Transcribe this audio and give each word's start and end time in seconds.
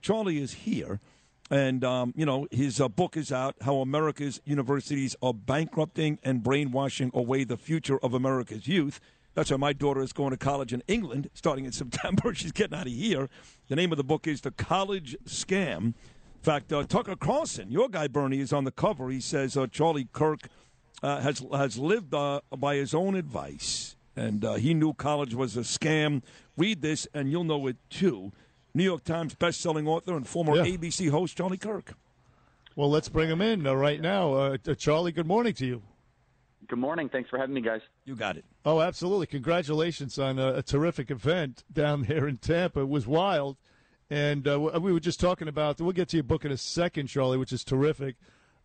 Charlie 0.00 0.38
is 0.38 0.52
here, 0.52 1.00
and 1.50 1.84
um, 1.84 2.12
you 2.16 2.24
know 2.26 2.46
his 2.50 2.80
uh, 2.80 2.88
book 2.88 3.16
is 3.16 3.32
out. 3.32 3.56
How 3.62 3.76
America's 3.76 4.40
universities 4.44 5.16
are 5.22 5.34
bankrupting 5.34 6.18
and 6.22 6.42
brainwashing 6.42 7.10
away 7.14 7.44
the 7.44 7.56
future 7.56 7.98
of 7.98 8.14
America's 8.14 8.66
youth. 8.66 9.00
That's 9.34 9.50
why 9.50 9.56
my 9.58 9.72
daughter 9.72 10.00
is 10.00 10.12
going 10.12 10.30
to 10.30 10.36
college 10.36 10.72
in 10.72 10.82
England 10.88 11.30
starting 11.34 11.64
in 11.64 11.72
September. 11.82 12.34
She's 12.34 12.52
getting 12.52 12.76
out 12.76 12.86
of 12.86 12.92
here. 12.92 13.28
The 13.68 13.76
name 13.76 13.92
of 13.92 13.98
the 13.98 14.04
book 14.04 14.26
is 14.26 14.40
The 14.40 14.50
College 14.50 15.16
Scam. 15.24 15.94
In 16.40 16.44
fact, 16.44 16.72
uh, 16.72 16.84
Tucker 16.84 17.16
Carlson, 17.16 17.70
your 17.70 17.88
guy 17.88 18.08
Bernie, 18.08 18.40
is 18.40 18.52
on 18.52 18.64
the 18.64 18.70
cover. 18.70 19.10
He 19.10 19.20
says 19.20 19.56
uh, 19.56 19.66
Charlie 19.66 20.08
Kirk 20.12 20.48
uh, 21.02 21.20
has 21.20 21.44
has 21.52 21.78
lived 21.78 22.14
uh, 22.14 22.40
by 22.56 22.76
his 22.76 22.94
own 22.94 23.14
advice, 23.14 23.96
and 24.16 24.44
uh, 24.44 24.54
he 24.54 24.72
knew 24.72 24.94
college 24.94 25.34
was 25.34 25.56
a 25.56 25.60
scam. 25.60 26.22
Read 26.56 26.80
this, 26.82 27.06
and 27.12 27.30
you'll 27.30 27.44
know 27.44 27.66
it 27.66 27.76
too. 27.90 28.32
New 28.74 28.84
York 28.84 29.04
Times 29.04 29.34
best-selling 29.34 29.86
author 29.88 30.16
and 30.16 30.26
former 30.26 30.56
Yeah. 30.56 30.64
ABC 30.76 31.10
host 31.10 31.36
Charlie 31.36 31.56
Kirk. 31.58 31.94
Well, 32.76 32.90
let's 32.90 33.08
bring 33.08 33.28
him 33.28 33.40
in 33.40 33.66
uh, 33.66 33.74
right 33.74 34.00
now. 34.00 34.32
Uh, 34.34 34.56
uh, 34.66 34.74
Charlie, 34.74 35.12
good 35.12 35.26
morning 35.26 35.52
to 35.54 35.66
you. 35.66 35.82
Good 36.68 36.78
morning. 36.78 37.08
Thanks 37.08 37.28
for 37.28 37.38
having 37.38 37.54
me, 37.54 37.60
guys. 37.62 37.80
You 38.04 38.14
got 38.14 38.36
it. 38.36 38.44
Oh, 38.64 38.80
absolutely. 38.80 39.26
Congratulations 39.26 40.18
on 40.18 40.38
a, 40.38 40.54
a 40.54 40.62
terrific 40.62 41.10
event 41.10 41.64
down 41.72 42.02
there 42.08 42.28
in 42.28 42.36
Tampa. 42.36 42.80
It 42.80 42.88
was 42.88 43.06
wild. 43.06 43.56
And 44.08 44.46
uh, 44.46 44.58
we 44.80 44.92
were 44.92 45.00
just 45.00 45.20
talking 45.20 45.48
about, 45.48 45.80
we'll 45.80 45.92
get 45.92 46.08
to 46.10 46.16
your 46.16 46.24
book 46.24 46.44
in 46.44 46.52
a 46.52 46.56
second, 46.56 47.08
Charlie, 47.08 47.38
which 47.38 47.52
is 47.52 47.62
terrific, 47.64 48.16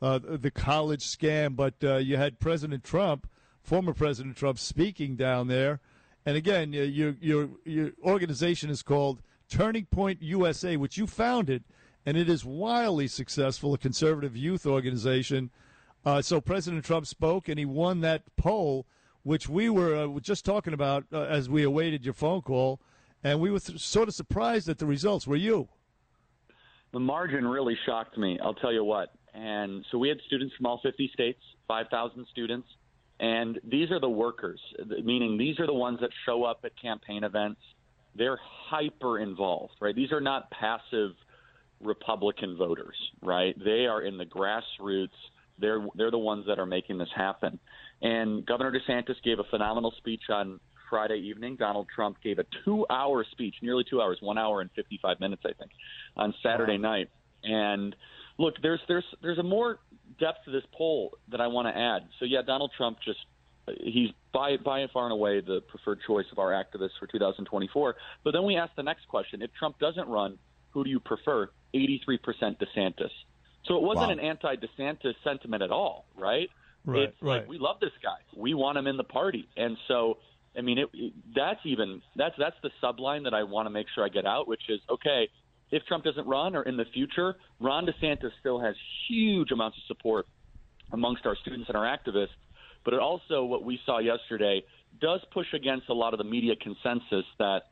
uh, 0.02 0.20
the 0.24 0.52
college 0.52 1.04
scam. 1.04 1.56
But 1.56 1.76
uh, 1.84 1.98
you 1.98 2.18
had 2.18 2.40
President 2.40 2.84
Trump, 2.84 3.28
former 3.64 3.94
President 3.94 4.36
Trump, 4.38 4.60
speaking 4.60 5.16
down 5.16 5.48
there. 5.48 5.80
And 6.26 6.36
again, 6.38 6.72
y- 6.72 6.78
your, 6.80 7.16
your, 7.22 7.50
your 7.64 7.92
organization 8.04 8.70
is 8.72 8.82
called 8.82 9.22
Turning 9.50 9.86
Point 9.86 10.22
USA, 10.22 10.78
which 10.78 10.98
you 10.98 11.08
founded, 11.08 11.64
and 12.06 12.18
it 12.18 12.30
is 12.30 12.46
wildly 12.46 13.08
successful, 13.08 13.74
a 13.74 13.78
conservative 13.78 14.36
youth 14.36 14.66
organization. 14.66 15.52
Uh, 16.06 16.22
so 16.22 16.40
President 16.40 16.86
Trump 16.86 17.08
spoke, 17.08 17.50
and 17.50 17.58
he 17.58 17.66
won 17.66 18.02
that 18.02 18.24
poll, 18.36 18.86
which 19.24 19.50
we 19.50 19.70
were 19.70 19.96
uh, 19.96 20.20
just 20.20 20.46
talking 20.46 20.74
about 20.74 21.06
uh, 21.12 21.22
as 21.24 21.50
we 21.50 21.64
awaited 21.64 22.06
your 22.06 22.14
phone 22.14 22.42
call, 22.42 22.80
and 23.24 23.40
we 23.40 23.50
were 23.50 23.60
th- 23.60 23.80
sort 23.80 24.08
of 24.08 24.14
surprised 24.14 24.70
at 24.70 24.78
the 24.78 24.86
results. 24.86 25.26
Were 25.26 25.36
you? 25.36 25.68
The 26.94 27.00
margin 27.00 27.48
really 27.48 27.78
shocked 27.86 28.18
me. 28.18 28.40
I'll 28.42 28.54
tell 28.54 28.72
you 28.72 28.84
what. 28.84 29.14
And 29.34 29.84
so 29.92 29.98
we 29.98 30.08
had 30.10 30.20
students 30.28 30.56
from 30.56 30.68
all 30.68 30.80
50 30.82 31.10
states, 31.14 31.42
5,000 31.68 32.26
students, 32.32 32.68
and 33.20 33.60
these 33.64 33.92
are 33.92 34.00
the 34.00 34.10
workers, 34.10 34.60
meaning 35.04 35.38
these 35.38 35.60
are 35.60 35.66
the 35.66 35.74
ones 35.74 36.00
that 36.02 36.10
show 36.26 36.44
up 36.44 36.62
at 36.64 36.72
campaign 36.80 37.24
events. 37.24 37.60
They're 38.16 38.40
hyper 38.42 39.20
involved, 39.20 39.74
right? 39.82 39.96
These 39.96 40.12
are 40.12 40.22
not 40.22 40.50
passive 40.52 41.12
Republican 41.82 42.58
voters, 42.58 42.96
right? 43.22 43.56
They 43.64 43.86
are 43.86 44.02
in 44.02 44.18
the 44.18 44.26
grassroots. 44.26 45.10
They're 45.60 45.86
they're 45.96 46.12
the 46.12 46.18
ones 46.18 46.46
that 46.48 46.60
are 46.60 46.66
making 46.66 46.98
this 46.98 47.10
happen. 47.16 47.60
And 48.02 48.46
Governor 48.46 48.72
DeSantis 48.72 49.16
gave 49.24 49.40
a 49.40 49.44
phenomenal 49.50 49.94
speech 49.98 50.24
on 50.30 50.60
Friday 50.90 51.18
evening. 51.18 51.56
Donald 51.56 51.88
Trump 51.94 52.18
gave 52.22 52.40
a 52.40 52.46
two-hour 52.64 53.26
speech, 53.32 53.56
nearly 53.62 53.84
two 53.90 54.02
hours, 54.02 54.18
one 54.22 54.38
hour 54.38 54.62
and 54.62 54.70
55 54.76 55.20
minutes, 55.20 55.44
I 55.46 55.54
think, 55.54 55.72
on 56.16 56.34
Saturday 56.44 56.78
night. 56.78 57.10
And 57.44 57.96
look, 58.38 58.56
there's 58.62 58.80
there's 58.88 59.06
there's 59.22 59.40
a 59.40 59.44
more 59.44 59.80
depth 60.20 60.46
to 60.46 60.52
this 60.52 60.64
poll 60.78 61.18
that 61.30 61.42
I 61.42 61.48
want 61.48 61.68
to 61.68 61.78
add. 61.78 62.08
So 62.20 62.26
yeah, 62.26 62.42
Donald 62.46 62.72
Trump 62.78 62.98
just 63.04 63.20
he's 63.82 64.10
by 64.34 64.58
by 64.58 64.80
and 64.80 64.92
far 64.92 65.04
and 65.06 65.14
away 65.14 65.42
the 65.42 65.62
preferred 65.68 66.00
choice 66.06 66.26
of 66.32 66.40
our 66.40 66.52
activists 66.52 66.98
for 67.00 67.08
2024. 67.08 67.96
But 68.24 68.32
then 68.32 68.44
we 68.44 68.56
ask 68.56 68.74
the 68.76 68.84
next 68.84 69.08
question: 69.08 69.42
If 69.42 69.52
Trump 69.54 69.80
doesn't 69.80 70.08
run, 70.08 70.38
who 70.72 70.84
do 70.84 70.90
you 70.90 71.00
prefer? 71.00 71.50
83% 71.74 72.20
DeSantis. 72.58 73.10
So 73.66 73.76
it 73.76 73.82
wasn't 73.82 74.08
Wow. 74.08 74.12
an 74.14 74.20
anti-DeSantis 74.20 75.16
sentiment 75.24 75.62
at 75.62 75.72
all, 75.72 76.06
right? 76.16 76.50
Right, 76.86 77.02
it's 77.10 77.22
right. 77.22 77.40
like 77.40 77.50
we 77.50 77.58
love 77.58 77.80
this 77.82 77.92
guy. 78.02 78.18
We 78.36 78.54
want 78.54 78.78
him 78.78 78.86
in 78.88 78.96
the 78.96 79.04
party, 79.04 79.48
and 79.58 79.76
so 79.88 80.20
I 80.58 80.62
mean, 80.62 80.78
it, 80.78 80.90
it, 80.94 81.14
that's 81.36 81.60
even 81.66 82.02
that's 82.16 82.36
that's 82.38 82.56
the 82.62 82.70
subline 82.82 83.24
that 83.24 83.34
I 83.34 83.44
want 83.44 83.66
to 83.66 83.72
make 83.72 83.88
sure 83.94 84.06
I 84.06 84.10
get 84.10 84.26
out, 84.26 84.48
which 84.48 84.62
is 84.70 84.80
okay. 84.90 85.28
If 85.72 85.84
Trump 85.88 86.04
doesn't 86.04 86.28
run, 86.28 86.56
or 86.56 86.62
in 86.62 86.78
the 86.78 86.86
future, 86.94 87.36
Ron 87.60 87.88
DeSantis 87.88 88.30
still 88.40 88.60
has 88.60 88.76
huge 89.10 89.52
amounts 89.52 89.78
of 89.78 89.84
support 89.88 90.28
amongst 90.92 91.26
our 91.26 91.36
students 91.36 91.68
and 91.68 91.76
our 91.76 91.86
activists. 91.86 92.28
But 92.86 92.94
it 92.94 93.00
also, 93.02 93.44
what 93.44 93.64
we 93.64 93.80
saw 93.86 93.98
yesterday, 93.98 94.64
does 95.02 95.20
push 95.32 95.48
against 95.54 95.90
a 95.90 95.94
lot 95.94 96.14
of 96.14 96.20
the 96.20 96.24
media 96.24 96.56
consensus 96.56 97.26
that 97.40 97.64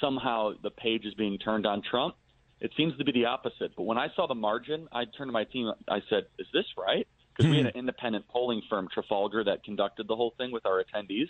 somehow 0.00 0.52
the 0.62 0.70
page 0.70 1.04
is 1.04 1.12
being 1.14 1.38
turned 1.38 1.66
on 1.66 1.82
Trump. 1.82 2.14
It 2.60 2.70
seems 2.76 2.96
to 2.96 3.04
be 3.04 3.12
the 3.12 3.26
opposite. 3.26 3.72
But 3.76 3.82
when 3.82 3.98
I 3.98 4.08
saw 4.14 4.26
the 4.26 4.34
margin, 4.34 4.88
I 4.92 5.04
turned 5.04 5.28
to 5.28 5.32
my 5.32 5.44
team. 5.44 5.72
I 5.88 6.00
said, 6.08 6.26
"Is 6.38 6.46
this 6.52 6.66
right?" 6.78 7.06
Because 7.36 7.50
we 7.50 7.56
had 7.58 7.66
an 7.66 7.72
independent 7.74 8.28
polling 8.28 8.62
firm, 8.68 8.88
Trafalgar, 8.92 9.44
that 9.44 9.64
conducted 9.64 10.06
the 10.08 10.16
whole 10.16 10.34
thing 10.38 10.52
with 10.52 10.66
our 10.66 10.82
attendees. 10.82 11.28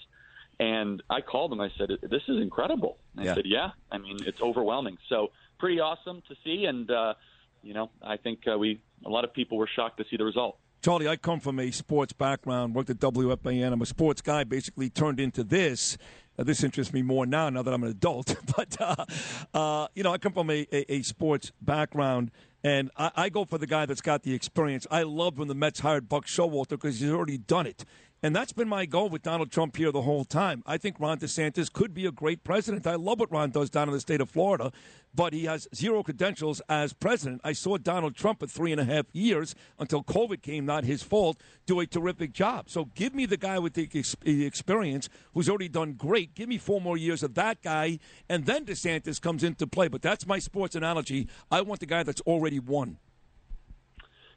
And 0.58 1.02
I 1.08 1.20
called 1.20 1.52
them. 1.52 1.60
I 1.60 1.70
said, 1.78 1.90
"This 2.02 2.22
is 2.28 2.38
incredible." 2.40 2.98
And 3.16 3.24
Yeah. 3.24 3.32
I 3.32 3.34
said, 3.36 3.46
"Yeah, 3.46 3.70
I 3.90 3.98
mean, 3.98 4.18
it's 4.26 4.40
overwhelming." 4.42 4.98
So 5.08 5.30
pretty 5.58 5.80
awesome 5.80 6.22
to 6.28 6.34
see. 6.44 6.66
And 6.66 6.90
uh, 6.90 7.14
you 7.62 7.74
know, 7.74 7.90
I 8.02 8.16
think 8.16 8.46
uh, 8.46 8.58
we 8.58 8.80
a 9.06 9.08
lot 9.08 9.24
of 9.24 9.32
people 9.32 9.56
were 9.56 9.68
shocked 9.68 9.98
to 9.98 10.04
see 10.10 10.16
the 10.16 10.24
result. 10.24 10.58
Charlie, 10.82 11.08
I 11.08 11.16
come 11.16 11.40
from 11.40 11.58
a 11.58 11.70
sports 11.70 12.14
background, 12.14 12.74
worked 12.74 12.88
at 12.88 12.96
WFAN. 12.96 13.70
I'm 13.70 13.82
a 13.82 13.86
sports 13.86 14.22
guy, 14.22 14.44
basically 14.44 14.88
turned 14.88 15.20
into 15.20 15.44
this. 15.44 15.98
Uh, 16.38 16.44
this 16.44 16.64
interests 16.64 16.94
me 16.94 17.02
more 17.02 17.26
now, 17.26 17.50
now 17.50 17.60
that 17.60 17.74
I'm 17.74 17.82
an 17.82 17.90
adult. 17.90 18.34
but, 18.56 18.80
uh, 18.80 19.04
uh, 19.52 19.88
you 19.94 20.02
know, 20.02 20.10
I 20.10 20.16
come 20.16 20.32
from 20.32 20.48
a, 20.48 20.66
a, 20.72 20.94
a 20.94 21.02
sports 21.02 21.52
background, 21.60 22.30
and 22.64 22.90
I, 22.96 23.10
I 23.14 23.28
go 23.28 23.44
for 23.44 23.58
the 23.58 23.66
guy 23.66 23.84
that's 23.84 24.00
got 24.00 24.22
the 24.22 24.32
experience. 24.32 24.86
I 24.90 25.02
loved 25.02 25.36
when 25.36 25.48
the 25.48 25.54
Mets 25.54 25.80
hired 25.80 26.08
Buck 26.08 26.24
Showalter 26.24 26.70
because 26.70 26.98
he's 26.98 27.10
already 27.10 27.36
done 27.36 27.66
it. 27.66 27.84
And 28.22 28.36
that's 28.36 28.52
been 28.52 28.68
my 28.68 28.84
goal 28.84 29.08
with 29.08 29.22
Donald 29.22 29.50
Trump 29.50 29.76
here 29.76 29.90
the 29.90 30.02
whole 30.02 30.26
time. 30.26 30.62
I 30.66 30.76
think 30.76 31.00
Ron 31.00 31.18
DeSantis 31.18 31.72
could 31.72 31.94
be 31.94 32.04
a 32.04 32.12
great 32.12 32.44
president. 32.44 32.86
I 32.86 32.96
love 32.96 33.18
what 33.18 33.32
Ron 33.32 33.50
does 33.50 33.70
down 33.70 33.88
in 33.88 33.94
the 33.94 34.00
state 34.00 34.20
of 34.20 34.28
Florida, 34.28 34.72
but 35.14 35.32
he 35.32 35.46
has 35.46 35.66
zero 35.74 36.02
credentials 36.02 36.60
as 36.68 36.92
president. 36.92 37.40
I 37.44 37.54
saw 37.54 37.78
Donald 37.78 38.14
Trump 38.14 38.40
for 38.40 38.46
three 38.46 38.72
and 38.72 38.80
a 38.80 38.84
half 38.84 39.06
years 39.14 39.54
until 39.78 40.04
COVID 40.04 40.42
came, 40.42 40.66
not 40.66 40.84
his 40.84 41.02
fault, 41.02 41.40
do 41.64 41.80
a 41.80 41.86
terrific 41.86 42.34
job. 42.34 42.68
So 42.68 42.90
give 42.94 43.14
me 43.14 43.24
the 43.24 43.38
guy 43.38 43.58
with 43.58 43.72
the 43.72 43.88
ex- 43.94 44.16
the 44.20 44.44
experience 44.44 45.08
who's 45.32 45.48
already 45.48 45.68
done 45.68 45.94
great. 45.94 46.34
Give 46.34 46.48
me 46.48 46.58
four 46.58 46.82
more 46.82 46.98
years 46.98 47.22
of 47.22 47.32
that 47.34 47.62
guy, 47.62 48.00
and 48.28 48.44
then 48.44 48.66
DeSantis 48.66 49.18
comes 49.18 49.42
into 49.42 49.66
play. 49.66 49.88
But 49.88 50.02
that's 50.02 50.26
my 50.26 50.40
sports 50.40 50.74
analogy. 50.74 51.26
I 51.50 51.62
want 51.62 51.80
the 51.80 51.86
guy 51.86 52.02
that's 52.02 52.20
already 52.22 52.58
won. 52.58 52.98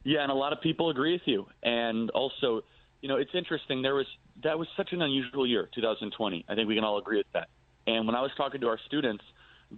Yeah, 0.06 0.22
and 0.22 0.32
a 0.32 0.36
lot 0.36 0.54
of 0.54 0.62
people 0.62 0.90
agree 0.90 1.14
with 1.14 1.22
you. 1.26 1.48
And 1.64 2.10
also, 2.12 2.62
you 3.04 3.10
know, 3.10 3.18
it's 3.18 3.36
interesting. 3.36 3.82
There 3.82 3.96
was 3.96 4.08
that 4.44 4.58
was 4.58 4.70
such 4.78 4.94
an 4.94 5.02
unusual 5.02 5.46
year, 5.46 5.70
2020. 5.76 6.46
I 6.48 6.56
think 6.56 6.70
we 6.70 6.76
can 6.76 6.86
all 6.86 6.98
agree 6.98 7.18
with 7.18 7.28
that. 7.34 7.50
And 7.86 8.08
when 8.08 8.16
I 8.16 8.22
was 8.22 8.32
talking 8.38 8.62
to 8.62 8.68
our 8.68 8.80
students, 8.88 9.24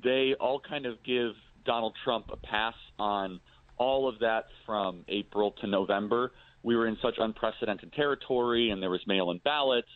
they 0.04 0.36
all 0.40 0.60
kind 0.60 0.86
of 0.86 1.04
give 1.04 1.32
Donald 1.66 1.96
Trump 2.04 2.28
a 2.32 2.38
pass 2.38 2.76
on 3.00 3.40
all 3.78 4.08
of 4.08 4.20
that 4.20 4.46
from 4.68 5.04
April 5.08 5.56
to 5.62 5.68
November. 5.68 6.34
We 6.62 6.76
were 6.76 6.86
in 6.86 6.98
such 7.02 7.16
unprecedented 7.18 7.94
territory, 7.94 8.70
and 8.70 8.80
there 8.80 8.92
was 8.92 9.02
mail-in 9.08 9.40
ballots, 9.44 9.90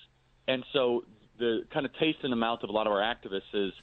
and 0.48 0.66
so 0.74 1.04
the 1.38 1.62
kind 1.72 1.86
of 1.86 1.94
taste 2.00 2.20
in 2.24 2.32
the 2.32 2.36
mouth 2.36 2.64
of 2.64 2.70
a 2.70 2.74
lot 2.74 2.88
of 2.88 2.94
our 2.94 3.02
activists 3.02 3.54
is, 3.54 3.74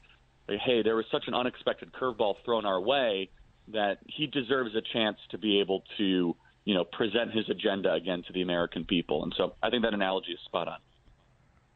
hey, 0.49 0.83
there 0.83 0.97
was 0.97 1.07
such 1.13 1.25
an 1.29 1.35
unexpected 1.35 1.93
curveball 1.93 2.35
thrown 2.45 2.67
our 2.67 2.81
way 2.81 3.31
that 3.69 3.99
he 4.07 4.27
deserves 4.27 4.75
a 4.75 4.83
chance 4.93 5.19
to 5.31 5.39
be 5.39 5.61
able 5.61 5.85
to, 5.99 6.35
you 6.67 6.75
know, 6.75 6.85
present 6.85 7.33
his 7.33 7.49
agenda 7.49 7.93
again 7.95 8.23
to 8.27 8.33
the 8.33 8.43
American 8.43 8.85
people. 8.85 9.23
And 9.23 9.33
so 9.37 9.55
I 9.63 9.71
think 9.71 9.83
that 9.85 9.95
analogy 9.95 10.33
is 10.33 10.41
spot 10.45 10.69
on. 10.69 10.79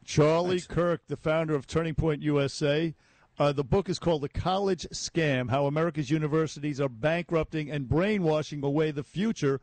Charlie 0.04 0.60
Kirk, 0.60 1.02
the 1.06 1.16
founder 1.16 1.54
of 1.54 1.66
Turning 1.66 1.94
Point 1.94 2.22
USA. 2.22 2.94
Uh, 3.38 3.52
the 3.52 3.64
book 3.64 3.88
is 3.88 3.98
called 3.98 4.20
The 4.20 4.28
College 4.28 4.86
Scam 4.92 5.48
How 5.48 5.66
America's 5.66 6.10
Universities 6.10 6.80
Are 6.80 6.88
Bankrupting 6.88 7.70
and 7.70 7.88
Brainwashing 7.88 8.62
Away 8.64 8.90
the 8.90 9.04
Future 9.04 9.60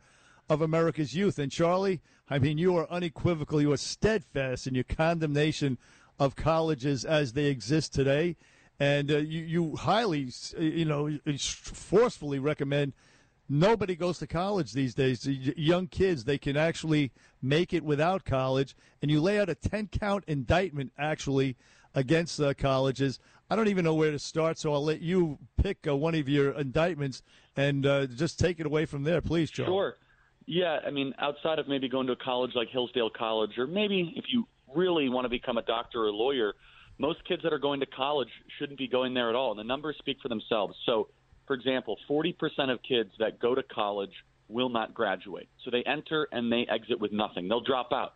of 0.48 0.62
America's 0.62 1.14
Youth. 1.14 1.38
And 1.38 1.52
Charlie, 1.52 2.00
I 2.30 2.38
mean, 2.38 2.56
you 2.56 2.74
are 2.76 2.90
unequivocal, 2.90 3.60
you 3.60 3.70
are 3.72 3.76
steadfast 3.76 4.66
in 4.66 4.74
your 4.74 4.84
condemnation 4.84 5.76
of 6.18 6.36
colleges 6.36 7.04
as 7.04 7.34
they 7.34 7.44
exist 7.44 7.92
today. 7.92 8.36
and 8.80 9.10
uh, 9.10 9.18
you, 9.18 9.42
you 9.42 9.76
highly, 9.76 10.32
you 10.58 10.84
know, 10.86 11.10
forcefully 11.36 12.38
recommend 12.38 12.94
nobody 13.48 13.96
goes 13.96 14.18
to 14.18 14.26
college 14.26 14.72
these 14.72 14.94
days. 14.94 15.26
Young 15.26 15.86
kids, 15.86 16.24
they 16.24 16.38
can 16.38 16.56
actually 16.56 17.12
make 17.42 17.72
it 17.72 17.84
without 17.84 18.24
college, 18.24 18.76
and 19.02 19.10
you 19.10 19.20
lay 19.20 19.40
out 19.40 19.48
a 19.48 19.54
10 19.54 19.88
count 19.88 20.24
indictment 20.26 20.92
actually 20.98 21.56
against 21.94 22.40
uh, 22.40 22.54
colleges. 22.54 23.18
I 23.50 23.56
don't 23.56 23.68
even 23.68 23.84
know 23.84 23.94
where 23.94 24.10
to 24.10 24.18
start, 24.18 24.58
so 24.58 24.72
I'll 24.72 24.84
let 24.84 25.00
you 25.00 25.38
pick 25.56 25.86
uh, 25.86 25.96
one 25.96 26.14
of 26.14 26.28
your 26.28 26.50
indictments 26.52 27.22
and 27.56 27.86
uh, 27.86 28.06
just 28.06 28.38
take 28.38 28.60
it 28.60 28.66
away 28.66 28.84
from 28.84 29.04
there, 29.04 29.20
please, 29.20 29.50
Charlie. 29.50 29.72
Sure. 29.72 29.96
Yeah, 30.46 30.78
I 30.86 30.90
mean, 30.90 31.14
outside 31.18 31.58
of 31.58 31.68
maybe 31.68 31.88
going 31.88 32.06
to 32.06 32.14
a 32.14 32.16
college 32.16 32.52
like 32.54 32.68
Hillsdale 32.68 33.10
College, 33.10 33.58
or 33.58 33.66
maybe 33.66 34.14
if 34.16 34.24
you 34.28 34.46
really 34.74 35.08
want 35.08 35.24
to 35.24 35.28
become 35.28 35.58
a 35.58 35.62
doctor 35.62 36.04
or 36.04 36.10
lawyer, 36.10 36.54
most 36.98 37.18
kids 37.26 37.42
that 37.42 37.52
are 37.52 37.58
going 37.58 37.80
to 37.80 37.86
college 37.86 38.28
shouldn't 38.58 38.78
be 38.78 38.88
going 38.88 39.14
there 39.14 39.28
at 39.28 39.34
all. 39.34 39.50
And 39.50 39.60
the 39.60 39.64
numbers 39.64 39.96
speak 39.98 40.18
for 40.22 40.28
themselves. 40.28 40.74
So, 40.84 41.08
for 41.48 41.54
example, 41.54 41.98
40% 42.08 42.34
of 42.70 42.80
kids 42.82 43.10
that 43.18 43.40
go 43.40 43.56
to 43.56 43.62
college 43.64 44.12
will 44.48 44.68
not 44.68 44.94
graduate. 44.94 45.48
So 45.64 45.70
they 45.70 45.82
enter 45.82 46.28
and 46.30 46.52
they 46.52 46.66
exit 46.70 47.00
with 47.00 47.10
nothing. 47.10 47.48
They'll 47.48 47.60
drop 47.60 47.92
out. 47.92 48.14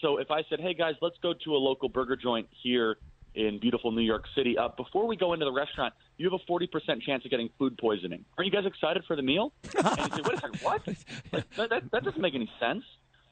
So 0.00 0.18
if 0.18 0.30
I 0.30 0.42
said, 0.48 0.60
hey 0.60 0.74
guys, 0.74 0.94
let's 1.02 1.16
go 1.22 1.32
to 1.44 1.56
a 1.56 1.58
local 1.58 1.88
burger 1.88 2.16
joint 2.16 2.46
here 2.62 2.98
in 3.34 3.58
beautiful 3.58 3.90
New 3.90 4.02
York 4.02 4.24
City, 4.36 4.56
uh, 4.56 4.68
before 4.76 5.06
we 5.06 5.16
go 5.16 5.32
into 5.32 5.44
the 5.44 5.52
restaurant, 5.52 5.92
you 6.18 6.30
have 6.30 6.40
a 6.40 6.50
40% 6.50 7.02
chance 7.02 7.24
of 7.24 7.30
getting 7.30 7.50
food 7.58 7.76
poisoning. 7.78 8.24
Aren't 8.38 8.52
you 8.52 8.52
guys 8.52 8.66
excited 8.66 9.02
for 9.06 9.16
the 9.16 9.22
meal? 9.22 9.52
and 9.76 9.98
you 9.98 10.16
say, 10.16 10.22
wait 10.24 10.34
a 10.34 10.40
second, 10.40 10.60
what? 10.62 10.84
that, 11.32 11.70
that, 11.70 11.90
that 11.90 12.04
doesn't 12.04 12.20
make 12.20 12.34
any 12.34 12.50
sense. 12.60 12.84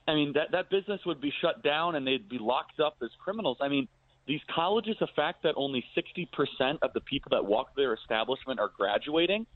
I 0.08 0.14
mean, 0.14 0.32
that, 0.32 0.50
that 0.52 0.70
business 0.70 1.00
would 1.06 1.20
be 1.20 1.32
shut 1.40 1.62
down 1.62 1.94
and 1.94 2.04
they'd 2.04 2.28
be 2.28 2.38
locked 2.38 2.80
up 2.80 2.96
as 3.02 3.10
criminals. 3.22 3.58
I 3.60 3.68
mean, 3.68 3.86
these 4.26 4.40
colleges, 4.54 4.96
the 5.00 5.08
fact 5.16 5.42
that 5.42 5.54
only 5.56 5.84
60% 5.96 6.78
of 6.82 6.92
the 6.92 7.00
people 7.00 7.30
that 7.30 7.44
walk 7.44 7.74
their 7.76 7.94
establishment 7.94 8.60
are 8.60 8.70
graduating, 8.76 9.46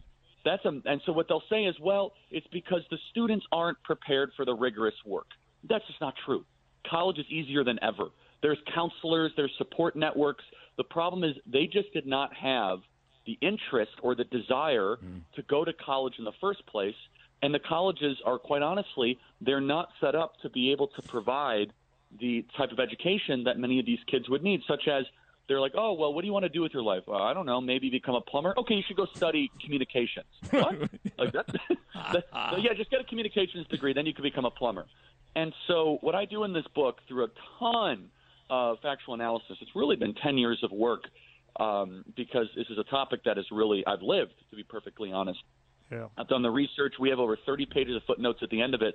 that's 0.44 0.64
a, 0.64 0.80
and 0.84 1.00
so 1.04 1.12
what 1.12 1.28
they'll 1.28 1.42
say 1.50 1.64
is, 1.64 1.76
well, 1.80 2.12
it's 2.30 2.46
because 2.52 2.82
the 2.90 2.98
students 3.10 3.46
aren't 3.52 3.82
prepared 3.82 4.30
for 4.36 4.44
the 4.44 4.54
rigorous 4.54 4.94
work. 5.04 5.26
That's 5.68 5.86
just 5.86 6.00
not 6.00 6.14
true. 6.24 6.44
College 6.88 7.18
is 7.18 7.26
easier 7.28 7.64
than 7.64 7.78
ever. 7.82 8.06
There's 8.42 8.58
counselors, 8.72 9.32
there's 9.36 9.52
support 9.58 9.96
networks. 9.96 10.44
The 10.76 10.84
problem 10.84 11.24
is 11.24 11.36
they 11.46 11.66
just 11.66 11.92
did 11.92 12.06
not 12.06 12.34
have 12.34 12.80
the 13.26 13.38
interest 13.40 13.92
or 14.02 14.14
the 14.14 14.24
desire 14.24 14.98
mm. 15.02 15.20
to 15.34 15.42
go 15.42 15.64
to 15.64 15.72
college 15.72 16.14
in 16.18 16.24
the 16.24 16.34
first 16.40 16.64
place. 16.66 16.94
And 17.42 17.52
the 17.52 17.58
colleges 17.58 18.16
are 18.24 18.38
quite 18.38 18.62
honestly, 18.62 19.18
they're 19.40 19.60
not 19.60 19.88
set 20.00 20.14
up 20.14 20.40
to 20.42 20.50
be 20.50 20.72
able 20.72 20.88
to 20.88 21.02
provide 21.02 21.72
the 22.18 22.44
type 22.56 22.72
of 22.72 22.80
education 22.80 23.44
that 23.44 23.58
many 23.58 23.78
of 23.78 23.86
these 23.86 23.98
kids 24.10 24.28
would 24.28 24.42
need, 24.42 24.60
such 24.66 24.88
as 24.88 25.04
they're 25.48 25.60
like, 25.60 25.72
oh, 25.76 25.92
well, 25.92 26.12
what 26.12 26.22
do 26.22 26.26
you 26.26 26.32
want 26.32 26.44
to 26.44 26.48
do 26.48 26.60
with 26.60 26.72
your 26.72 26.82
life? 26.82 27.04
Well, 27.06 27.22
I 27.22 27.32
don't 27.32 27.46
know, 27.46 27.60
maybe 27.60 27.90
become 27.90 28.14
a 28.14 28.20
plumber. 28.20 28.54
Okay, 28.58 28.74
you 28.74 28.82
should 28.86 28.96
go 28.96 29.06
study 29.14 29.50
communications. 29.62 30.26
What? 30.50 30.78
like 31.18 31.32
that? 31.32 31.46
that 32.12 32.24
so 32.50 32.56
yeah, 32.58 32.74
just 32.76 32.90
get 32.90 33.00
a 33.00 33.04
communications 33.04 33.66
degree, 33.68 33.92
then 33.92 34.06
you 34.06 34.14
can 34.14 34.22
become 34.22 34.44
a 34.44 34.50
plumber. 34.50 34.86
And 35.34 35.52
so, 35.68 35.98
what 36.00 36.14
I 36.14 36.24
do 36.24 36.44
in 36.44 36.52
this 36.52 36.64
book, 36.74 37.00
through 37.06 37.24
a 37.24 37.28
ton 37.58 38.10
of 38.48 38.78
factual 38.80 39.14
analysis, 39.14 39.56
it's 39.60 39.70
really 39.74 39.96
been 39.96 40.14
10 40.14 40.38
years 40.38 40.58
of 40.62 40.72
work 40.72 41.04
um, 41.60 42.04
because 42.16 42.46
this 42.56 42.66
is 42.70 42.78
a 42.78 42.84
topic 42.84 43.24
that 43.24 43.38
is 43.38 43.44
really, 43.50 43.84
I've 43.86 44.02
lived, 44.02 44.32
to 44.50 44.56
be 44.56 44.62
perfectly 44.62 45.12
honest. 45.12 45.40
Yeah. 45.90 46.06
I've 46.16 46.28
done 46.28 46.42
the 46.42 46.50
research. 46.50 46.94
We 46.98 47.10
have 47.10 47.18
over 47.18 47.38
30 47.46 47.66
pages 47.66 47.96
of 47.96 48.02
footnotes 48.06 48.40
at 48.42 48.50
the 48.50 48.60
end 48.60 48.74
of 48.74 48.82
it. 48.82 48.94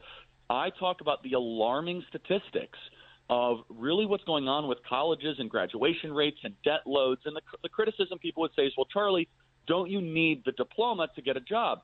I 0.49 0.69
talk 0.79 1.01
about 1.01 1.23
the 1.23 1.33
alarming 1.33 2.03
statistics 2.09 2.77
of 3.31 3.59
really 3.69 4.05
what's 4.05 4.25
going 4.25 4.49
on 4.49 4.67
with 4.67 4.77
colleges 4.87 5.37
and 5.39 5.49
graduation 5.49 6.13
rates 6.13 6.37
and 6.43 6.53
debt 6.65 6.81
loads. 6.85 7.21
And 7.25 7.33
the, 7.33 7.41
the 7.63 7.69
criticism 7.69 8.19
people 8.19 8.41
would 8.41 8.51
say 8.57 8.63
is, 8.63 8.73
well, 8.77 8.87
Charlie, 8.91 9.29
don't 9.67 9.89
you 9.89 10.01
need 10.01 10.43
the 10.45 10.51
diploma 10.51 11.07
to 11.15 11.21
get 11.21 11.37
a 11.37 11.39
job? 11.39 11.79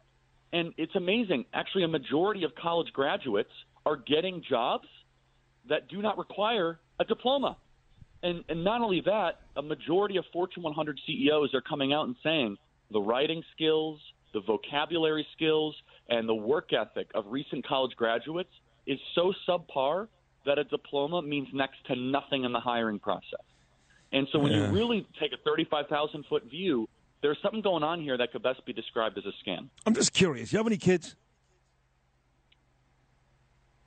And 0.51 0.73
it's 0.77 0.95
amazing. 0.95 1.45
Actually, 1.53 1.85
a 1.85 1.88
majority 1.88 2.44
of 2.44 2.51
college 2.61 2.91
graduates 2.91 3.49
are 3.85 3.95
getting 3.95 4.44
jobs 4.47 4.88
that 5.69 5.88
do 5.88 6.01
not 6.01 6.17
require 6.17 6.79
a 6.99 7.05
diploma. 7.05 7.55
And, 8.23 8.44
and 8.49 8.63
not 8.63 8.81
only 8.81 9.01
that, 9.05 9.39
a 9.55 9.61
majority 9.61 10.17
of 10.17 10.25
Fortune 10.33 10.63
100 10.63 10.99
CEOs 11.07 11.53
are 11.53 11.61
coming 11.61 11.94
out 11.94 12.07
and 12.07 12.15
saying 12.23 12.57
the 12.91 12.99
writing 12.99 13.41
skills, 13.55 14.01
the 14.33 14.41
vocabulary 14.41 15.25
skills, 15.33 15.75
and 16.09 16.27
the 16.27 16.35
work 16.35 16.71
ethic 16.73 17.09
of 17.15 17.23
recent 17.27 17.65
college 17.65 17.95
graduates 17.95 18.49
is 18.85 18.99
so 19.15 19.33
subpar 19.47 20.07
that 20.47 20.57
a 20.57 20.63
diploma 20.63 21.21
means 21.21 21.47
next 21.53 21.77
to 21.88 21.95
nothing 21.95 22.44
in 22.44 22.51
the 22.51 22.59
hiring 22.59 22.99
process. 22.99 23.45
And 24.11 24.27
so 24.31 24.39
when 24.39 24.51
yeah. 24.51 24.67
you 24.67 24.73
really 24.73 25.05
take 25.19 25.33
a 25.33 25.38
35,000 25.45 26.25
foot 26.27 26.49
view, 26.49 26.88
there's 27.21 27.38
something 27.41 27.61
going 27.61 27.83
on 27.83 28.01
here 28.01 28.17
that 28.17 28.31
could 28.31 28.44
best 28.44 28.65
be 28.65 28.73
described 28.73 29.17
as 29.17 29.25
a 29.25 29.49
scam. 29.49 29.69
I'm 29.85 29.94
just 29.94 30.13
curious. 30.13 30.51
You 30.51 30.57
have 30.57 30.67
any 30.67 30.77
kids? 30.77 31.15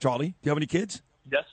Charlie, 0.01 0.29
do 0.29 0.35
you 0.43 0.51
have 0.51 0.59
any 0.59 0.67
kids? 0.67 1.03
Yes. 1.31 1.45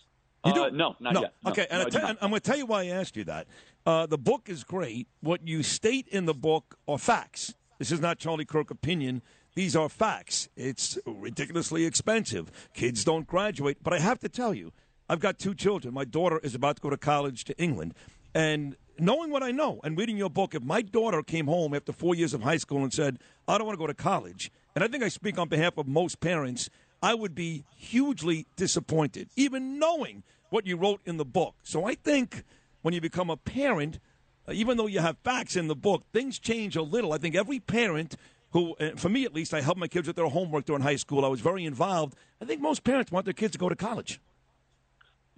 You 0.46 0.54
do? 0.54 0.64
Uh, 0.66 0.70
no, 0.70 0.96
not 1.00 1.14
no. 1.14 1.22
yet. 1.22 1.34
No. 1.44 1.52
Okay, 1.52 1.68
and 1.70 1.94
no, 1.94 2.00
I 2.00 2.10
am 2.10 2.18
going 2.30 2.34
to 2.34 2.40
tell 2.40 2.58
you 2.58 2.66
why 2.66 2.84
I 2.84 2.88
asked 2.88 3.18
you 3.18 3.24
that. 3.26 3.48
Uh, 3.86 4.06
the 4.06 4.18
book 4.18 4.50
is 4.50 4.64
great. 4.64 5.08
What 5.22 5.48
you 5.48 5.64
state 5.64 6.08
in 6.08 6.26
the 6.26 6.34
book 6.34 6.78
are 6.88 6.98
facts. 6.98 7.56
This 7.80 7.92
is 7.92 8.00
not 8.00 8.18
Charlie 8.18 8.46
Kirk 8.46 8.72
opinion. 8.72 9.22
These 9.56 9.76
are 9.76 9.90
facts. 9.90 10.50
It's 10.56 10.98
ridiculously 11.06 11.86
expensive. 11.86 12.52
Kids 12.74 13.04
don't 13.04 13.26
graduate. 13.26 13.78
But 13.82 13.94
I 13.94 14.00
have 14.00 14.20
to 14.20 14.30
tell 14.30 14.54
you, 14.54 14.72
I've 15.10 15.20
got 15.20 15.40
two 15.40 15.56
children. 15.56 15.94
My 15.94 16.06
daughter 16.06 16.40
is 16.44 16.54
about 16.56 16.78
to 16.78 16.82
go 16.82 16.90
to 16.90 16.98
college 16.98 17.46
to 17.46 17.58
England. 17.58 17.94
And 18.34 18.76
knowing 19.00 19.32
what 19.32 19.42
I 19.42 19.52
know 19.52 19.80
and 19.84 19.98
reading 19.98 20.18
your 20.18 20.30
book, 20.30 20.54
if 20.54 20.62
my 20.62 20.82
daughter 20.82 21.24
came 21.24 21.48
home 21.48 21.74
after 21.74 21.92
four 21.92 22.14
years 22.14 22.34
of 22.34 22.42
high 22.42 22.58
school 22.58 22.84
and 22.84 22.94
said, 22.94 23.20
I 23.48 23.58
don't 23.58 23.66
want 23.66 23.78
to 23.78 23.84
go 23.84 23.88
to 23.88 23.94
college, 23.94 24.52
and 24.76 24.84
I 24.84 24.88
think 24.88 25.04
I 25.04 25.08
speak 25.08 25.38
on 25.38 25.48
behalf 25.48 25.78
of 25.78 25.88
most 25.88 26.20
parents, 26.20 26.70
I 27.02 27.14
would 27.14 27.36
be 27.36 27.64
hugely 27.76 28.48
disappointed, 28.56 29.30
even 29.36 29.80
knowing 29.80 30.24
what 30.50 30.66
you 30.66 30.78
wrote 30.78 31.02
in 31.06 31.18
the 31.18 31.26
book. 31.26 31.56
So 31.64 31.86
I 31.86 31.96
think 31.96 32.44
when 32.82 32.94
you 32.94 33.02
become 33.02 33.30
a 33.30 33.38
parent, 33.38 34.00
uh, 34.48 34.54
even 34.54 34.78
though 34.78 34.88
you 34.88 35.00
have 35.00 35.18
facts 35.24 35.56
in 35.56 35.68
the 35.68 35.76
book, 35.76 36.04
things 36.14 36.40
change 36.40 36.76
a 36.76 36.82
little. 36.82 37.14
I 37.14 37.18
think 37.18 37.36
every 37.36 37.60
parent 37.60 38.16
who, 38.52 38.76
uh, 38.76 38.92
for 38.96 39.10
me 39.10 39.26
at 39.26 39.34
least, 39.34 39.54
I 39.54 39.62
helped 39.62 39.80
my 39.80 39.88
kids 39.88 40.08
with 40.08 40.16
their 40.16 40.28
homework 40.28 40.66
during 40.66 40.82
high 40.82 40.96
school. 40.96 41.26
I 41.26 41.28
was 41.28 41.42
very 41.42 41.66
involved. 41.66 42.16
I 42.42 42.46
think 42.46 42.62
most 42.62 42.84
parents 42.84 43.12
want 43.12 43.26
their 43.26 43.34
kids 43.34 43.54
to 43.54 43.58
go 43.58 43.70
to 43.70 43.76
college. 43.76 44.20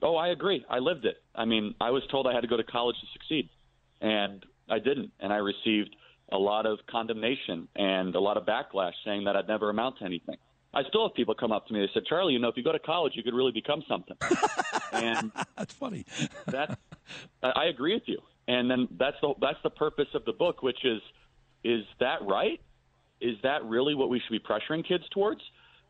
Oh, 0.02 0.16
I 0.16 0.30
agree. 0.30 0.66
I 0.70 0.80
lived 0.80 1.06
it. 1.06 1.18
I 1.36 1.46
mean, 1.46 1.76
I 1.80 1.92
was 1.92 2.04
told 2.12 2.28
I 2.28 2.34
had 2.34 2.42
to 2.42 2.48
go 2.48 2.58
to 2.58 2.64
college 2.64 2.96
to 3.02 3.08
succeed, 3.14 3.50
and 4.02 4.46
I 4.70 4.80
didn't. 4.80 5.12
And 5.20 5.34
I 5.34 5.38
received 5.38 5.96
a 6.32 6.38
lot 6.38 6.66
of 6.66 6.80
condemnation 6.90 7.68
and 7.76 8.16
a 8.16 8.20
lot 8.20 8.38
of 8.38 8.46
backlash 8.46 8.94
saying 9.04 9.26
that 9.26 9.36
I'd 9.36 9.48
never 9.48 9.70
amount 9.70 10.00
to 10.00 10.06
anything. 10.06 10.38
I 10.74 10.84
still 10.88 11.08
have 11.08 11.16
people 11.16 11.34
come 11.34 11.52
up 11.52 11.66
to 11.68 11.74
me. 11.74 11.80
They 11.80 11.90
said, 11.94 12.06
"Charlie, 12.06 12.34
you 12.34 12.40
know, 12.40 12.48
if 12.48 12.56
you 12.56 12.64
go 12.64 12.72
to 12.72 12.80
college, 12.80 13.14
you 13.16 13.24
could 13.24 13.34
really 13.34 13.52
become 13.52 13.84
something." 13.88 14.16
and 14.94 15.32
that's 15.58 15.74
funny. 15.74 16.06
that 16.48 16.78
I 17.42 17.66
agree 17.66 17.96
with 17.96 18.04
you. 18.06 18.20
And 18.48 18.70
then 18.70 18.88
that's 18.98 19.18
the 19.22 19.34
that's 19.42 19.58
the 19.64 19.72
purpose 19.72 20.08
of 20.14 20.26
the 20.26 20.34
book, 20.34 20.62
which 20.62 20.86
is 20.86 21.02
is 21.64 21.84
that 22.00 22.20
right? 22.22 22.62
is 23.22 23.36
that 23.44 23.64
really 23.66 23.96
what 23.96 24.10
we 24.10 24.20
should 24.20 24.32
be 24.32 24.40
pressuring 24.40 24.88
kids 24.88 25.04
towards? 25.12 25.42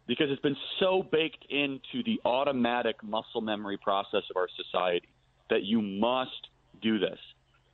Because 0.10 0.28
it's 0.30 0.42
been 0.42 0.58
so 0.80 1.04
baked 1.12 1.46
into 1.50 2.04
the 2.04 2.20
automatic 2.26 2.96
muscle 3.04 3.42
memory 3.42 3.78
process 3.78 4.24
of 4.30 4.38
our 4.38 4.48
society 4.58 5.08
that 5.52 5.64
you 5.64 5.82
must 5.82 6.48
do 6.82 6.98
this. 6.98 7.20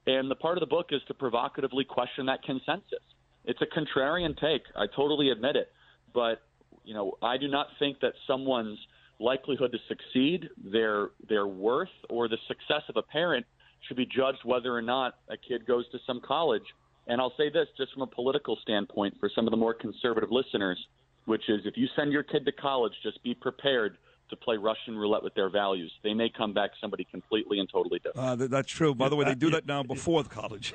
And 0.06 0.30
the 0.30 0.36
part 0.36 0.58
of 0.58 0.60
the 0.60 0.68
book 0.68 0.88
is 0.92 1.02
to 1.08 1.14
provocatively 1.14 1.86
question 1.86 2.26
that 2.26 2.44
consensus. 2.44 3.00
It's 3.46 3.62
a 3.62 3.66
contrarian 3.66 4.38
take. 4.38 4.64
I 4.76 4.86
totally 4.94 5.30
admit 5.30 5.56
it. 5.56 5.72
But, 6.14 6.42
you 6.84 6.94
know, 6.94 7.14
I 7.22 7.38
do 7.38 7.48
not 7.48 7.68
think 7.80 8.02
that 8.02 8.14
someone's 8.28 8.80
likelihood 9.20 9.72
to 9.72 9.80
succeed, 9.88 10.50
their 10.62 11.12
their 11.30 11.48
worth, 11.48 11.96
or 12.10 12.28
the 12.28 12.38
success 12.50 12.84
of 12.90 12.98
a 12.98 13.02
parent 13.02 13.46
should 13.88 13.98
be 13.98 14.06
judged 14.06 14.40
whether 14.44 14.76
or 14.76 14.82
not 14.82 15.16
a 15.30 15.38
kid 15.38 15.66
goes 15.66 15.90
to 15.92 16.00
some 16.06 16.20
college 16.20 16.66
and 17.08 17.22
I'll 17.22 17.34
say 17.38 17.50
this 17.50 17.68
just 17.78 17.94
from 17.94 18.02
a 18.02 18.08
political 18.08 18.58
standpoint 18.62 19.16
for 19.20 19.30
some 19.34 19.46
of 19.48 19.52
the 19.52 19.58
more 19.58 19.74
conservative 19.74 20.32
listeners, 20.32 20.80
which 21.26 21.50
is 21.50 21.62
if 21.66 21.76
you 21.76 21.88
send 21.96 22.12
your 22.12 22.24
kid 22.24 22.46
to 22.46 22.52
college, 22.52 22.94
just 23.04 23.22
be 23.24 23.34
prepared 23.34 23.98
to 24.30 24.36
play 24.36 24.58
Russian 24.58 24.98
roulette 24.98 25.24
with 25.24 25.36
their 25.36 25.50
values. 25.50 25.92
They 26.04 26.14
may 26.14 26.30
come 26.36 26.54
back 26.54 26.72
somebody 26.82 27.06
completely 27.10 27.60
and 27.60 27.70
totally 27.70 28.00
different. 28.00 28.42
Uh, 28.42 28.48
that's 28.48 28.72
true. 28.72 28.96
By 28.96 29.10
the 29.10 29.16
way, 29.16 29.26
they 29.26 29.36
do 29.36 29.52
that 29.52 29.68
now 29.68 29.84
before 29.84 30.24
the 30.24 30.30
college. 30.30 30.74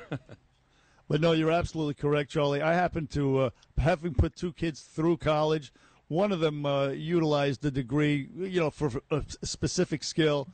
but 1.09 1.19
no, 1.19 1.33
you're 1.33 1.51
absolutely 1.51 1.95
correct, 1.95 2.31
Charlie. 2.31 2.61
I 2.61 2.73
happen 2.73 3.07
to, 3.07 3.39
uh, 3.39 3.49
having 3.77 4.13
put 4.13 4.35
two 4.35 4.53
kids 4.53 4.81
through 4.81 5.17
college, 5.17 5.73
one 6.07 6.31
of 6.31 6.39
them 6.39 6.65
uh, 6.65 6.89
utilized 6.89 7.61
the 7.61 7.71
degree, 7.71 8.29
you 8.37 8.59
know, 8.59 8.69
for 8.69 9.01
a 9.09 9.23
specific 9.43 10.03
skill 10.03 10.47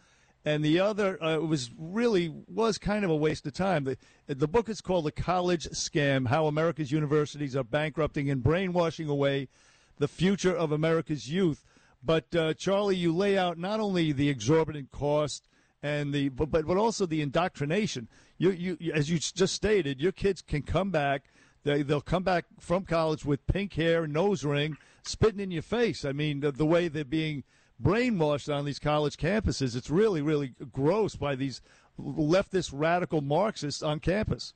and 0.48 0.64
the 0.64 0.80
other 0.80 1.22
uh, 1.22 1.40
was 1.40 1.72
really 1.78 2.34
was 2.48 2.78
kind 2.78 3.04
of 3.04 3.12
a 3.12 3.16
waste 3.16 3.46
of 3.46 3.54
time. 3.54 3.84
The, 3.84 3.98
the 4.28 4.48
book 4.48 4.70
is 4.70 4.80
called 4.80 5.04
"The 5.04 5.12
College 5.12 5.68
Scam: 5.72 6.28
How 6.28 6.48
America's 6.48 6.90
Universities 6.90 7.54
Are 7.54 7.66
Bankrupting 7.66 8.30
and 8.30 8.42
Brainwashing 8.42 9.10
Away 9.10 9.50
the 9.98 10.08
Future 10.08 10.56
of 10.56 10.72
America's 10.72 11.32
Youth." 11.32 11.64
But 12.04 12.34
uh, 12.36 12.54
Charlie, 12.54 12.96
you 12.96 13.14
lay 13.14 13.38
out 13.38 13.58
not 13.58 13.80
only 13.80 14.12
the 14.12 14.30
exorbitant 14.30 14.92
cost 14.92 15.48
and 15.84 16.14
the 16.14 16.30
but, 16.30 16.52
but 16.52 16.78
also 16.78 17.06
the 17.06 17.22
indoctrination. 17.22 18.08
you, 18.38 18.52
you, 18.52 18.92
as 18.94 19.10
you 19.10 19.20
just 19.20 19.54
stated, 19.54 20.02
your 20.02 20.12
kids 20.12 20.42
can 20.42 20.62
come 20.62 20.92
back. 20.92 21.26
They, 21.64 21.82
they'll 21.82 22.02
come 22.02 22.24
back 22.24 22.46
from 22.60 22.86
college 22.86 23.26
with 23.26 23.46
pink 23.48 23.74
hair, 23.74 24.08
nose 24.08 24.46
ring, 24.46 24.78
spitting 25.04 25.40
in 25.40 25.52
your 25.52 25.64
face. 25.64 26.06
I 26.06 26.14
mean, 26.14 26.40
the, 26.40 26.52
the 26.52 26.66
way 26.66 26.88
they're 26.88 27.04
being 27.04 27.44
brainwashed 27.82 28.54
on 28.54 28.66
these 28.66 28.80
college 28.80 29.18
campuses, 29.18 29.76
it's 29.76 29.90
really, 29.90 30.22
really 30.22 30.54
gross 30.72 31.16
by 31.16 31.36
these 31.36 31.62
leftist 32.00 32.72
radical 32.74 33.22
Marxists 33.22 33.84
on 33.84 34.00
campus. 34.00 34.54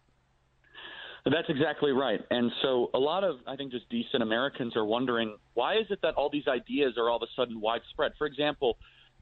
That's 1.25 1.49
exactly 1.49 1.91
right. 1.91 2.19
And 2.31 2.51
so 2.63 2.89
a 2.93 2.99
lot 2.99 3.23
of, 3.23 3.37
I 3.45 3.55
think, 3.55 3.71
just 3.71 3.87
decent 3.89 4.23
Americans 4.23 4.75
are 4.75 4.85
wondering 4.85 5.37
why 5.53 5.75
is 5.75 5.85
it 5.89 5.99
that 6.01 6.15
all 6.15 6.29
these 6.31 6.47
ideas 6.47 6.93
are 6.97 7.09
all 7.09 7.17
of 7.17 7.23
a 7.23 7.31
sudden 7.35 7.61
widespread? 7.61 8.13
For 8.17 8.25
example, 8.25 8.77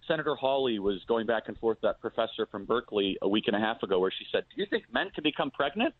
Senator 0.07 0.35
Hawley 0.35 0.79
was 0.79 1.03
going 1.07 1.25
back 1.25 1.43
and 1.47 1.57
forth 1.57 1.79
with 1.81 1.89
that 1.89 1.99
professor 1.99 2.45
from 2.49 2.65
Berkeley 2.65 3.17
a 3.21 3.27
week 3.27 3.45
and 3.47 3.55
a 3.55 3.59
half 3.59 3.83
ago 3.83 3.99
where 3.99 4.11
she 4.11 4.25
said, 4.31 4.45
Do 4.55 4.61
you 4.61 4.67
think 4.69 4.85
men 4.93 5.09
can 5.13 5.23
become 5.23 5.51
pregnant? 5.51 5.93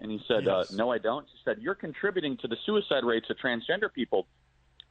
And 0.00 0.10
he 0.10 0.20
said, 0.26 0.48
uh, 0.48 0.58
yes. 0.58 0.72
uh, 0.72 0.76
No, 0.76 0.90
I 0.90 0.98
don't. 0.98 1.26
She 1.28 1.38
said, 1.44 1.58
You're 1.60 1.76
contributing 1.76 2.36
to 2.38 2.48
the 2.48 2.56
suicide 2.66 3.04
rates 3.04 3.26
of 3.30 3.36
transgender 3.36 3.92
people. 3.92 4.26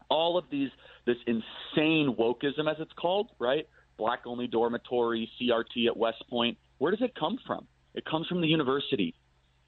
All 0.10 0.38
of 0.38 0.46
these, 0.50 0.70
this 1.05 1.17
insane 1.27 2.15
wokeism, 2.17 2.70
as 2.70 2.77
it's 2.79 2.93
called, 2.93 3.32
right? 3.38 3.67
Black 3.98 4.22
only 4.25 4.48
dormitory, 4.48 5.29
CRT 5.39 5.88
at 5.88 5.98
West 5.98 6.24
Point. 6.29 6.58
Where 6.77 6.91
does 6.91 7.01
it 7.01 7.15
come 7.15 7.38
from? 7.46 7.67
It 7.93 8.05
comes 8.05 8.27
from 8.27 8.41
the 8.41 8.48
university. 8.48 9.13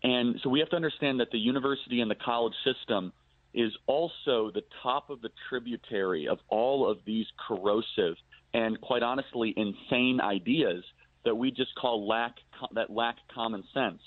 And 0.05 0.39
so 0.43 0.51
we 0.51 0.59
have 0.59 0.69
to 0.69 0.75
understand 0.75 1.19
that 1.19 1.31
the 1.31 1.39
university 1.39 1.99
and 1.99 2.11
the 2.11 2.15
college 2.15 2.53
system 2.63 3.11
is 3.55 3.71
also 3.87 4.51
the 4.53 4.61
top 4.83 5.09
of 5.09 5.19
the 5.21 5.31
tributary 5.49 6.27
of 6.27 6.37
all 6.47 6.87
of 6.87 6.99
these 7.05 7.25
corrosive 7.47 8.15
and 8.53 8.79
quite 8.81 9.01
honestly 9.01 9.51
insane 9.57 10.21
ideas 10.21 10.83
that 11.23 11.35
we 11.35 11.49
just 11.49 11.73
call 11.73 12.07
lack 12.07 12.35
that 12.75 12.91
lack 12.91 13.15
common 13.33 13.63
sense. 13.73 13.99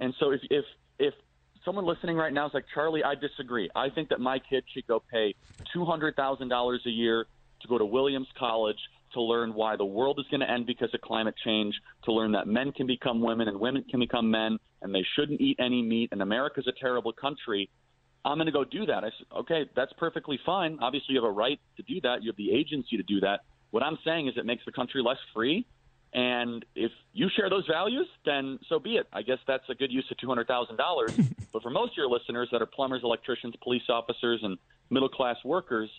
And 0.00 0.12
so 0.18 0.32
if 0.32 0.40
if 0.50 0.64
if 0.98 1.14
someone 1.64 1.86
listening 1.86 2.16
right 2.16 2.32
now 2.32 2.48
is 2.48 2.54
like 2.54 2.64
Charlie, 2.74 3.04
I 3.04 3.14
disagree. 3.14 3.70
I 3.76 3.90
think 3.90 4.08
that 4.08 4.20
my 4.20 4.40
kid 4.40 4.64
should 4.74 4.88
go 4.88 5.00
pay 5.08 5.36
two 5.72 5.84
hundred 5.84 6.16
thousand 6.16 6.48
dollars 6.48 6.82
a 6.84 6.90
year 6.90 7.26
to 7.62 7.68
go 7.68 7.78
to 7.78 7.84
Williams 7.84 8.28
College 8.38 8.78
to 9.14 9.22
learn 9.22 9.54
why 9.54 9.76
the 9.76 9.84
world 9.84 10.18
is 10.18 10.26
going 10.30 10.40
to 10.40 10.50
end 10.50 10.66
because 10.66 10.92
of 10.92 11.00
climate 11.00 11.34
change, 11.44 11.74
to 12.04 12.12
learn 12.12 12.32
that 12.32 12.46
men 12.46 12.72
can 12.72 12.86
become 12.86 13.20
women 13.20 13.48
and 13.48 13.58
women 13.58 13.84
can 13.90 14.00
become 14.00 14.30
men, 14.30 14.58
and 14.82 14.94
they 14.94 15.04
shouldn't 15.16 15.40
eat 15.40 15.56
any 15.58 15.82
meat, 15.82 16.10
and 16.12 16.22
America's 16.22 16.66
a 16.66 16.80
terrible 16.80 17.12
country. 17.12 17.70
I'm 18.24 18.36
going 18.36 18.46
to 18.46 18.52
go 18.52 18.64
do 18.64 18.86
that. 18.86 19.04
I 19.04 19.08
said, 19.08 19.38
okay, 19.38 19.70
that's 19.74 19.92
perfectly 19.94 20.38
fine. 20.44 20.78
Obviously, 20.80 21.14
you 21.14 21.22
have 21.22 21.28
a 21.28 21.32
right 21.32 21.58
to 21.76 21.82
do 21.82 22.00
that. 22.02 22.22
You 22.22 22.30
have 22.30 22.36
the 22.36 22.52
agency 22.52 22.96
to 22.96 23.02
do 23.02 23.20
that. 23.20 23.40
What 23.70 23.82
I'm 23.82 23.98
saying 24.04 24.28
is 24.28 24.34
it 24.36 24.44
makes 24.44 24.64
the 24.66 24.72
country 24.72 25.02
less 25.02 25.18
free. 25.34 25.66
And 26.14 26.64
if 26.74 26.90
you 27.12 27.28
share 27.36 27.50
those 27.50 27.66
values, 27.70 28.06
then 28.24 28.58
so 28.68 28.78
be 28.78 28.96
it. 28.96 29.06
I 29.12 29.22
guess 29.22 29.38
that's 29.46 29.64
a 29.68 29.74
good 29.74 29.92
use 29.92 30.06
of 30.10 30.16
$200,000. 30.16 31.34
but 31.52 31.62
for 31.62 31.70
most 31.70 31.92
of 31.92 31.96
your 31.96 32.08
listeners 32.08 32.48
that 32.50 32.62
are 32.62 32.66
plumbers, 32.66 33.02
electricians, 33.04 33.54
police 33.62 33.82
officers, 33.88 34.40
and 34.42 34.58
middle 34.90 35.08
class 35.08 35.36
workers, 35.44 35.90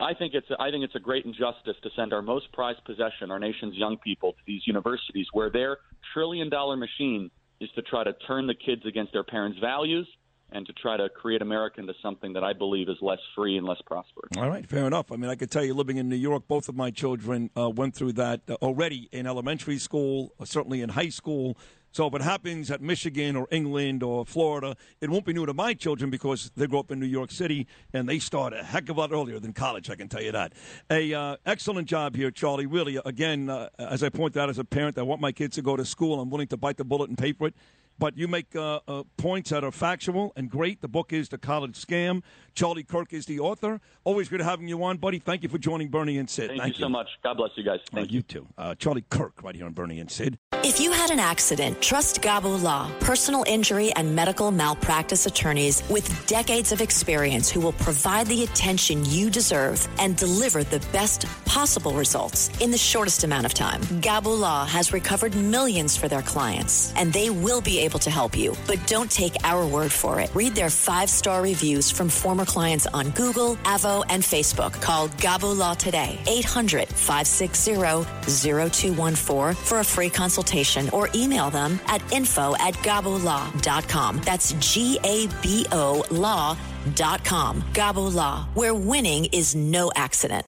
I 0.00 0.14
think 0.14 0.34
it's 0.34 0.46
I 0.58 0.70
think 0.70 0.84
it's 0.84 0.94
a 0.94 1.00
great 1.00 1.24
injustice 1.24 1.76
to 1.82 1.90
send 1.94 2.12
our 2.12 2.22
most 2.22 2.50
prized 2.52 2.84
possession, 2.84 3.30
our 3.30 3.38
nation's 3.38 3.76
young 3.76 3.98
people, 3.98 4.32
to 4.32 4.38
these 4.46 4.62
universities 4.66 5.26
where 5.32 5.50
their 5.50 5.78
trillion 6.12 6.48
dollar 6.48 6.76
machine 6.76 7.30
is 7.60 7.70
to 7.76 7.82
try 7.82 8.02
to 8.04 8.12
turn 8.26 8.46
the 8.46 8.54
kids 8.54 8.82
against 8.86 9.12
their 9.12 9.22
parents' 9.22 9.58
values 9.60 10.08
and 10.54 10.66
to 10.66 10.72
try 10.74 10.96
to 10.96 11.08
create 11.08 11.40
America 11.40 11.80
into 11.80 11.94
something 12.02 12.34
that 12.34 12.44
I 12.44 12.52
believe 12.52 12.88
is 12.88 12.96
less 13.00 13.18
free 13.34 13.56
and 13.56 13.66
less 13.66 13.80
prosperous. 13.86 14.28
All 14.36 14.48
right, 14.48 14.68
fair 14.68 14.86
enough. 14.86 15.10
I 15.10 15.16
mean, 15.16 15.30
I 15.30 15.34
could 15.34 15.50
tell 15.50 15.64
you, 15.64 15.72
living 15.74 15.96
in 15.96 16.08
New 16.08 16.16
York, 16.16 16.46
both 16.46 16.68
of 16.68 16.76
my 16.76 16.90
children 16.90 17.50
uh, 17.56 17.70
went 17.70 17.94
through 17.94 18.12
that 18.14 18.42
uh, 18.48 18.54
already 18.60 19.08
in 19.12 19.26
elementary 19.26 19.78
school, 19.78 20.34
uh, 20.38 20.44
certainly 20.44 20.82
in 20.82 20.90
high 20.90 21.08
school. 21.08 21.56
So 21.92 22.06
if 22.06 22.14
it 22.14 22.22
happens 22.22 22.70
at 22.70 22.80
Michigan 22.80 23.36
or 23.36 23.46
England 23.50 24.02
or 24.02 24.24
Florida, 24.24 24.76
it 25.02 25.10
won't 25.10 25.26
be 25.26 25.34
new 25.34 25.44
to 25.44 25.52
my 25.52 25.74
children 25.74 26.08
because 26.08 26.50
they 26.56 26.66
grew 26.66 26.78
up 26.78 26.90
in 26.90 26.98
New 26.98 27.06
York 27.06 27.30
City 27.30 27.66
and 27.92 28.08
they 28.08 28.18
start 28.18 28.54
a 28.54 28.64
heck 28.64 28.88
of 28.88 28.96
a 28.96 29.00
lot 29.00 29.12
earlier 29.12 29.38
than 29.38 29.52
college. 29.52 29.90
I 29.90 29.94
can 29.94 30.08
tell 30.08 30.22
you 30.22 30.32
that. 30.32 30.54
A 30.90 31.12
uh, 31.12 31.36
excellent 31.44 31.86
job 31.88 32.16
here, 32.16 32.30
Charlie. 32.30 32.64
Really, 32.64 32.98
again, 33.04 33.50
uh, 33.50 33.68
as 33.78 34.02
I 34.02 34.08
point 34.08 34.38
out 34.38 34.48
as 34.48 34.58
a 34.58 34.64
parent, 34.64 34.96
I 34.96 35.02
want 35.02 35.20
my 35.20 35.32
kids 35.32 35.56
to 35.56 35.62
go 35.62 35.76
to 35.76 35.84
school. 35.84 36.18
I'm 36.18 36.30
willing 36.30 36.48
to 36.48 36.56
bite 36.56 36.78
the 36.78 36.84
bullet 36.84 37.10
and 37.10 37.18
pay 37.18 37.34
for 37.34 37.48
it 37.48 37.54
but 37.98 38.16
you 38.18 38.26
make 38.26 38.56
uh, 38.56 38.80
uh, 38.88 39.04
points 39.16 39.50
that 39.50 39.62
are 39.62 39.70
factual 39.70 40.32
and 40.34 40.50
great. 40.50 40.80
The 40.80 40.88
book 40.88 41.12
is 41.12 41.28
The 41.28 41.38
College 41.38 41.74
Scam. 41.74 42.22
Charlie 42.54 42.84
Kirk 42.84 43.12
is 43.12 43.26
the 43.26 43.40
author. 43.40 43.80
Always 44.04 44.28
good 44.28 44.40
having 44.40 44.68
you 44.68 44.82
on, 44.84 44.98
buddy. 44.98 45.18
Thank 45.18 45.42
you 45.42 45.48
for 45.48 45.58
joining 45.58 45.88
Bernie 45.88 46.18
and 46.18 46.28
Sid. 46.28 46.48
Thank, 46.48 46.60
Thank 46.60 46.74
you, 46.74 46.80
you, 46.80 46.84
so 46.84 46.88
much. 46.88 47.08
God 47.22 47.36
bless 47.36 47.50
you 47.56 47.64
guys. 47.64 47.80
Thank 47.92 48.10
you. 48.10 48.16
You 48.16 48.22
too. 48.22 48.46
Uh, 48.58 48.74
Charlie 48.74 49.04
Kirk 49.08 49.42
right 49.42 49.54
here 49.54 49.66
on 49.66 49.72
Bernie 49.72 50.00
and 50.00 50.10
Sid. 50.10 50.38
If 50.64 50.80
you 50.80 50.92
had 50.92 51.10
an 51.10 51.18
accident, 51.18 51.80
trust 51.82 52.20
Gabo 52.22 52.62
Law, 52.62 52.88
personal 53.00 53.42
injury 53.48 53.92
and 53.94 54.14
medical 54.14 54.50
malpractice 54.50 55.26
attorneys 55.26 55.82
with 55.88 56.26
decades 56.26 56.70
of 56.70 56.80
experience 56.80 57.50
who 57.50 57.60
will 57.60 57.72
provide 57.72 58.26
the 58.28 58.44
attention 58.44 59.04
you 59.06 59.28
deserve 59.28 59.86
and 59.98 60.16
deliver 60.16 60.62
the 60.62 60.78
best 60.92 61.26
possible 61.46 61.92
results 61.94 62.48
in 62.60 62.70
the 62.70 62.78
shortest 62.78 63.24
amount 63.24 63.44
of 63.46 63.54
time. 63.54 63.80
Gabo 64.00 64.38
Law 64.38 64.64
has 64.66 64.92
recovered 64.92 65.34
millions 65.34 65.96
for 65.96 66.06
their 66.06 66.22
clients, 66.22 66.92
and 66.96 67.12
they 67.12 67.28
will 67.30 67.60
be 67.60 67.80
able 67.80 67.98
to 67.98 68.10
help 68.10 68.36
you. 68.36 68.54
But 68.66 68.86
don't 68.86 69.10
take 69.10 69.34
our 69.44 69.66
word 69.66 69.90
for 69.90 70.20
it. 70.20 70.30
Read 70.34 70.54
their 70.54 70.70
five 70.70 71.10
star 71.10 71.42
reviews 71.42 71.90
from 71.90 72.08
former 72.08 72.41
clients 72.44 72.86
on 72.86 73.10
Google, 73.10 73.56
Avvo, 73.64 74.04
and 74.08 74.22
Facebook. 74.22 74.72
Call 74.80 75.08
Gabo 75.08 75.56
Law 75.56 75.74
today, 75.74 76.18
800 76.26 76.88
560 76.88 77.74
0214 77.74 79.54
for 79.54 79.80
a 79.80 79.84
free 79.84 80.10
consultation 80.10 80.88
or 80.90 81.08
email 81.14 81.50
them 81.50 81.78
at 81.86 82.00
info 82.12 82.54
at 82.56 82.74
gabolaw.com. 82.74 84.20
That's 84.24 84.52
G 84.54 84.98
A 85.04 85.28
B 85.42 85.66
O 85.72 86.04
law.com. 86.10 87.62
Gabo 87.72 88.14
Law, 88.14 88.46
where 88.54 88.74
winning 88.74 89.26
is 89.26 89.54
no 89.54 89.92
accident. 89.94 90.40